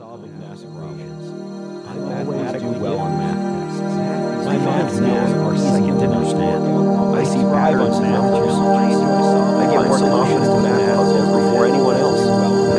solving 0.00 0.32
math 0.40 0.62
equations. 0.64 1.28
I 1.84 1.92
mathematically 1.92 2.78
well 2.80 2.98
on 3.00 3.18
math 3.20 3.36
tests. 3.36 4.46
My 4.48 4.56
math 4.56 4.92
skills 4.96 5.32
are 5.44 5.56
second 5.58 5.98
to 6.00 6.06
understand. 6.08 6.64
I 7.20 7.24
see 7.24 7.44
patterns 7.52 7.96
in 7.98 8.02
math 8.08 8.32
challenges. 8.32 8.96
I 9.60 9.64
get 9.68 9.84
more 9.84 9.98
confidence 9.98 10.48
to 10.48 10.60
math 10.64 10.96
puzzles 10.96 11.28
before 11.36 11.66
anyone 11.66 11.96
else. 11.96 12.24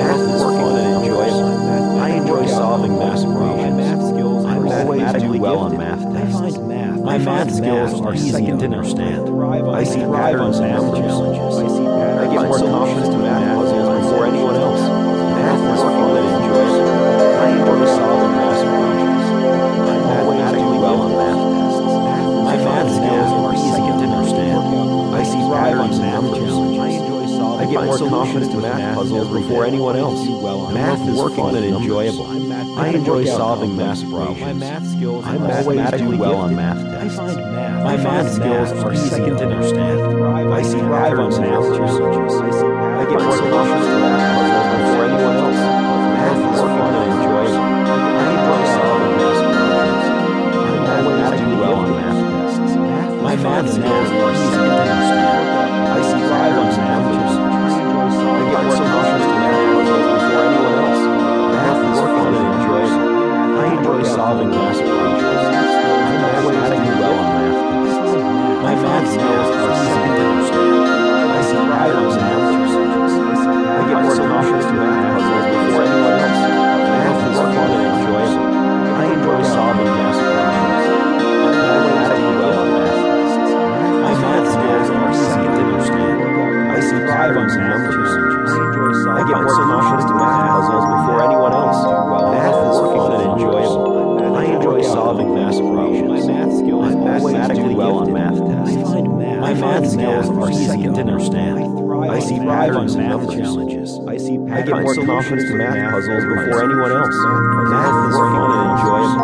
Math 0.01 0.33
is 0.33 0.41
fun 0.41 0.79
and 0.81 1.05
enjoyable. 1.05 2.01
I 2.01 2.09
enjoy 2.09 2.47
solving 2.47 2.97
math 2.97 3.19
skills 3.19 4.45
I'm 4.45 4.57
are 4.57 4.65
mathematically 4.65 5.39
well 5.39 5.59
on 5.59 5.77
math 5.77 6.03
I 6.03 6.21
tests. 6.21 6.39
find 6.57 6.67
math. 6.67 7.01
My 7.01 7.17
math 7.19 7.53
skills 7.53 8.01
are 8.01 8.17
second 8.17 8.57
to 8.57 8.65
understand. 8.65 9.29
I 9.29 9.83
see 9.83 9.99
patterns 9.99 10.57
in 10.57 10.63
math 10.63 10.97
challenges. 10.97 11.79
I 11.85 12.33
get 12.33 12.47
more 12.49 12.57
confidence 12.57 13.09
to 13.09 13.17
math 13.19 13.57
puzzles 13.57 14.05
before 14.09 14.25
anyone 14.25 14.55
else. 14.55 14.60
Confidence 28.11 28.51
to 28.51 28.59
math 28.59 28.95
puzzles 28.95 29.29
before 29.29 29.65
anyone 29.65 29.95
else. 29.95 30.19
Math 30.73 31.07
is 31.07 31.17
fun 31.35 31.55
and 31.55 31.65
enjoyable. 31.65 32.27
I 32.77 32.89
enjoy 32.89 33.23
solving 33.25 33.75
math 33.77 34.03
My 34.03 34.09
problems. 34.25 34.59
math 34.59 34.85
skills 34.87 35.25
I'm 35.25 35.41
are 35.43 35.47
mathematically 35.47 36.17
well 36.17 36.35
on 36.35 36.55
math 36.55 36.77
I 36.77 37.03
tests. 37.03 37.17
find 37.17 37.37
math. 37.37 37.83
My 37.85 37.97
math 37.97 38.31
skills 38.33 38.71
are 38.83 38.95
second 38.95 39.37
to 39.37 39.43
understand. 39.47 39.99
I 40.53 40.61
see 40.61 40.79
patterns 40.79 41.37
in 41.37 41.43
math 41.43 41.63
challenges. 41.77 42.55
I 42.99 43.03
get 43.09 43.21
more 43.21 43.37
confidence 43.39 43.87
in 43.87 44.01
math 44.01 44.35
puzzles 44.35 44.67
before 44.75 45.03
anyone 45.07 45.35
else. 45.41 45.61
Math 46.19 46.41
is 46.53 46.59
fun 46.59 46.93
and 46.99 47.11
enjoyable. 47.15 47.63
I 48.19 48.27
enjoy 48.35 48.63
solving 48.75 49.13
math 49.21 49.41
problems. 49.55 50.05
I'm 50.67 50.83
mathematically 50.83 51.55
well 51.63 51.75
on 51.75 51.89
math 51.95 52.19
tests. 52.59 52.75
My 53.23 53.35
math 53.37 53.67
skills 53.71 54.09
are 54.11 54.35
second 54.35 54.51
to 54.51 54.81
understand. 54.81 55.00
More 89.51 89.67
confidence 89.67 90.09
in 90.11 90.17
math 90.17 90.47
puzzles 90.47 90.85
before 90.87 91.23
anyone 91.27 91.51
else. 91.51 91.79
Math 92.31 92.55
is 92.71 92.77
fun 92.79 93.11
and 93.11 93.31
enjoyable. 93.31 94.35
I 94.35 94.45
enjoy 94.45 94.81
solving 94.81 95.35
math 95.35 95.57
problems. 95.57 96.25
My 96.25 96.33
math 96.33 96.53
skills 96.57 96.85
I'm 96.85 97.03
mathematically 97.03 97.75
well 97.75 97.95
on 97.95 98.13
math 98.13 98.37
tests. 98.39 98.77
I 98.77 98.83
find 98.83 99.19
math. 99.19 99.41
My 99.41 99.53
math 99.53 99.91
skills 99.91 100.29
are 100.29 100.53
second 100.53 100.93
to 100.93 101.01
understand. 101.01 101.81
I 102.09 102.19
see 102.19 102.39
patterns 102.39 102.95
in 102.95 103.01
math 103.01 103.29
challenges. 103.29 103.99
I 104.07 104.17
see 104.17 104.37
patterns. 104.37 104.51
I 104.51 104.61
get 104.61 104.83
more 104.83 104.95
confidence 105.05 105.49
in 105.51 105.57
math 105.57 105.91
puzzles 105.91 106.23
before 106.23 106.63
anyone 106.63 106.91
else. 106.91 107.17
Math 107.75 108.09
is 108.09 108.15
fun 108.15 108.51
and 108.55 108.79
enjoyable. 108.79 109.21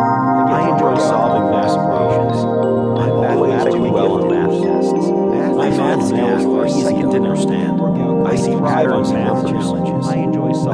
I 0.52 0.60
enjoy 0.72 0.94
solving 1.08 1.46
math 1.56 1.72
equations. 1.72 2.38
I'm 3.00 3.20
mathematically 3.20 3.90
well 3.90 4.12
on 4.12 4.28
math 4.28 4.56
tests. 4.60 5.08
My 5.56 5.70
math 5.70 6.06
skills 6.06 6.44
are 6.44 6.68
second 6.68 7.10
to 7.10 7.16
understand. 7.16 7.80
I 8.28 8.36
see 8.36 8.52
patterns 8.60 9.08
in 9.08 9.16
math 9.16 9.46
challenges. 9.46 9.77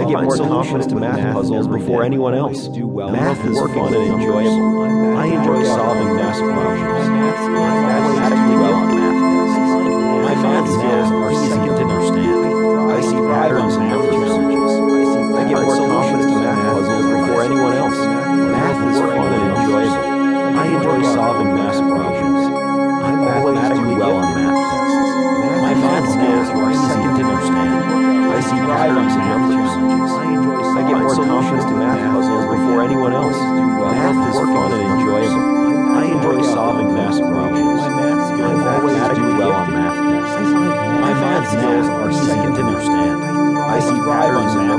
I 0.05 0.09
enjoy 0.09 0.29
solving 0.29 0.29
I 0.29 0.29
get 0.29 0.39
more 0.39 0.49
confidence 0.49 0.87
to 0.93 0.97
math 0.97 1.35
puzzles 1.35 1.69
before 1.69 2.05
anyone 2.05 2.35
else. 2.35 2.69
do 2.69 2.87
Math 2.87 3.45
is 3.47 3.59
fun 3.59 3.95
and 3.95 4.13
enjoyable. 4.21 5.17
I 5.17 5.27
enjoy 5.27 5.65
solving 5.65 6.17
math 6.17 6.37
equations. 6.37 7.74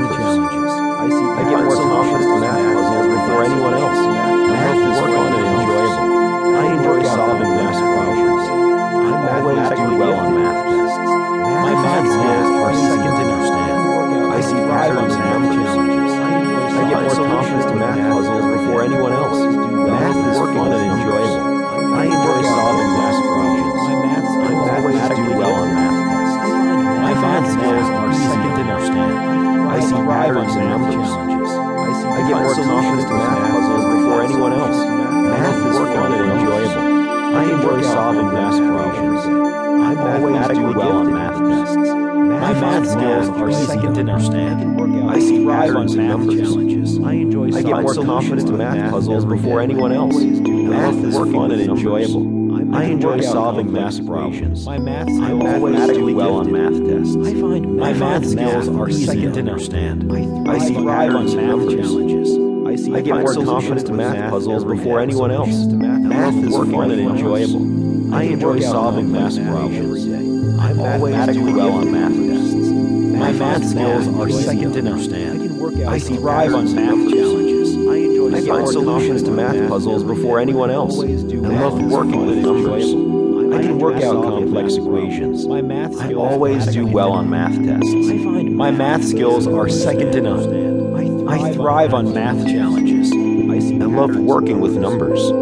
Math 0.00 0.16
challenges. 0.16 0.72
I 0.72 1.48
get 1.48 1.64
more 1.64 1.76
confidence 1.76 2.26
in 2.26 2.40
math 2.40 2.74
puzzles 2.74 3.06
before 3.14 3.44
anyone 3.44 3.74
else. 3.74 3.85
Patterns 30.26 30.56
in 30.56 30.64
math 30.64 30.92
challenges. 30.92 31.50
I 31.50 32.28
get 32.28 32.42
more 32.42 32.54
confidence 32.54 33.04
in 33.04 33.16
math 33.16 33.50
puzzles 33.52 33.84
before 33.94 34.22
anyone 34.22 34.52
else. 34.52 34.76
Math 34.76 35.66
is 35.70 35.76
fun 35.76 36.12
and 36.12 36.32
enjoyable. 36.32 37.36
I 37.36 37.44
enjoy 37.44 37.82
solving 37.82 38.26
math 38.32 38.54
equations. 38.54 39.20
I'm 39.26 39.94
mathematically 39.94 40.74
well 40.74 40.92
on 40.98 41.12
math 41.12 41.38
tests. 41.38 41.76
My 41.76 42.52
math 42.60 42.88
skills 42.88 43.28
are 43.28 43.52
second 43.52 43.94
to 43.94 44.00
understand. 44.00 45.10
I 45.10 45.18
see 45.20 45.44
patterns 45.44 45.94
in 45.94 46.08
math 46.08 46.36
challenges. 46.36 46.98
I 46.98 47.12
enjoy 47.12 47.56
I 47.56 47.62
get 47.62 47.82
more 47.82 47.94
confidence 47.94 48.50
in 48.50 48.56
math 48.56 48.90
puzzles 48.90 49.24
before 49.24 49.60
anyone 49.60 49.92
else. 49.92 50.16
Math 50.16 51.04
is 51.04 51.14
fun 51.14 51.52
and 51.52 51.62
enjoyable. 51.62 52.35
I 52.72 52.84
enjoy 52.84 53.20
solving 53.20 53.72
math 53.72 53.98
equations. 53.98 54.66
My 54.66 54.78
math 54.78 55.08
skills 55.08 55.42
mathematically 55.42 56.14
well 56.14 56.34
on 56.34 56.52
math 56.52 56.72
tests. 56.86 57.16
I 57.16 57.40
find 57.40 57.76
My 57.76 57.92
math 57.92 58.26
skills 58.26 58.68
are 58.68 58.90
second 58.90 59.32
to 59.34 59.40
understand. 59.40 60.12
I 60.48 60.58
see 60.58 60.74
patterns 60.74 61.34
in 61.34 61.46
math 61.46 61.70
challenges. 61.70 62.30
I 62.66 62.76
see 62.76 62.94
I 62.94 63.00
get 63.00 63.20
more 63.20 63.34
confidence 63.34 63.88
in 63.88 63.96
math 63.96 64.30
puzzles 64.30 64.64
before 64.64 65.00
anyone 65.00 65.30
else. 65.30 65.66
Math 65.66 66.34
is 66.44 66.54
fun 66.54 66.90
and 66.90 67.00
enjoyable. 67.00 68.14
I 68.14 68.22
enjoy 68.24 68.60
solving 68.60 69.12
math 69.12 69.36
problems. 69.46 70.06
I'm 70.58 70.76
mathematically 70.76 71.52
well 71.52 71.72
on 71.72 71.92
math 71.92 72.14
tests. 72.14 72.66
My 73.16 73.32
math 73.32 73.64
skills 73.64 74.08
are 74.08 74.30
second 74.30 74.72
to 74.72 74.78
understand. 74.78 75.86
I 75.88 75.98
see 75.98 76.18
patterns 76.18 76.72
in 76.72 76.76
math 76.76 77.10
challenges. 77.14 77.45
I 78.36 78.46
find 78.46 78.68
solutions 78.68 79.22
to 79.22 79.30
math 79.30 79.68
puzzles 79.68 80.04
before 80.04 80.38
anyone 80.38 80.70
else. 80.70 81.02
I 81.02 81.06
love 81.06 81.82
working 81.90 82.26
with 82.26 82.38
numbers. 82.38 82.84
I 82.84 83.62
can 83.62 83.78
work 83.78 84.02
out 84.02 84.22
complex 84.22 84.74
equations. 84.74 85.46
I 85.46 86.12
always 86.12 86.66
do 86.66 86.86
well 86.86 87.12
on 87.12 87.30
math 87.30 87.54
tests. 87.54 87.88
I 87.94 88.22
find 88.22 88.54
My 88.54 88.70
math 88.70 89.04
skills 89.04 89.46
are 89.46 89.68
second 89.70 90.12
to 90.12 90.20
none. 90.20 91.28
I 91.28 91.52
thrive 91.54 91.94
on 91.94 92.12
math 92.12 92.46
challenges. 92.46 93.10
I 93.12 93.82
I 93.82 93.88
love 93.88 94.14
working 94.16 94.60
with 94.60 94.76
numbers. 94.76 95.32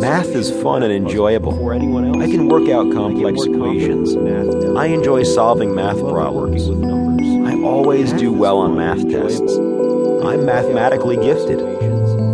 Math 0.00 0.28
is 0.34 0.50
fun 0.50 0.82
and 0.82 0.92
enjoyable. 0.92 1.52
I 1.70 2.26
can 2.26 2.48
work 2.48 2.68
out 2.68 2.92
complex 2.92 3.44
equations. 3.44 4.16
I 4.76 4.86
enjoy 4.86 5.22
solving 5.22 5.74
math 5.74 6.00
problems. 6.00 6.68
I 7.48 7.54
always 7.62 8.12
do 8.12 8.32
well 8.32 8.58
on 8.58 8.76
math 8.76 9.08
tests. 9.08 9.56
I'm 9.56 10.44
mathematically 10.46 11.16
gifted. 11.16 11.60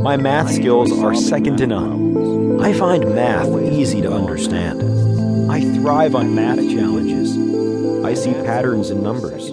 My 0.03 0.17
math 0.17 0.51
skills 0.51 0.93
are 1.03 1.15
second 1.15 1.57
to 1.59 1.67
none. 1.67 2.61
I 2.61 2.73
find 2.73 3.15
math 3.15 3.49
easy 3.63 4.01
to 4.03 4.13
understand. 4.13 4.81
I 5.51 5.61
thrive 5.61 6.15
on 6.15 6.35
math 6.35 6.59
challenges. 6.59 7.37
I 8.05 8.15
see 8.15 8.33
patterns 8.33 8.91
in 8.91 9.03
numbers. 9.03 9.51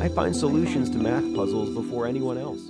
I 0.00 0.08
find 0.08 0.34
solutions 0.34 0.88
to 0.90 0.98
math 0.98 1.34
puzzles 1.34 1.74
before 1.74 2.06
anyone 2.06 2.38
else. 2.38 2.60